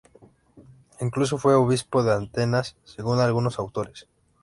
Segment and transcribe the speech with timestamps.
[0.99, 4.07] Incluso fue obispo de Atenas según algunos autores.